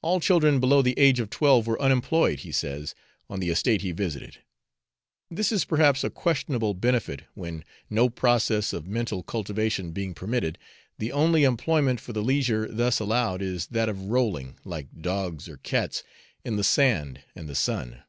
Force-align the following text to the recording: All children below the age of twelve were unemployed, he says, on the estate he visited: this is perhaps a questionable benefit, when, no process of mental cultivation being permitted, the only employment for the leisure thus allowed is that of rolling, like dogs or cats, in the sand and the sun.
All 0.00 0.20
children 0.20 0.58
below 0.58 0.80
the 0.80 0.98
age 0.98 1.20
of 1.20 1.28
twelve 1.28 1.66
were 1.66 1.78
unemployed, 1.82 2.38
he 2.38 2.50
says, 2.50 2.94
on 3.28 3.40
the 3.40 3.50
estate 3.50 3.82
he 3.82 3.92
visited: 3.92 4.38
this 5.30 5.52
is 5.52 5.66
perhaps 5.66 6.02
a 6.02 6.08
questionable 6.08 6.72
benefit, 6.72 7.24
when, 7.34 7.62
no 7.90 8.08
process 8.08 8.72
of 8.72 8.86
mental 8.86 9.22
cultivation 9.22 9.92
being 9.92 10.14
permitted, 10.14 10.56
the 10.98 11.12
only 11.12 11.44
employment 11.44 12.00
for 12.00 12.14
the 12.14 12.22
leisure 12.22 12.66
thus 12.72 13.00
allowed 13.00 13.42
is 13.42 13.66
that 13.66 13.90
of 13.90 14.04
rolling, 14.06 14.56
like 14.64 14.86
dogs 15.02 15.46
or 15.46 15.58
cats, 15.58 16.02
in 16.42 16.56
the 16.56 16.64
sand 16.64 17.22
and 17.34 17.46
the 17.46 17.54
sun. 17.54 18.02